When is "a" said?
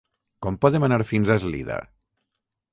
1.31-1.37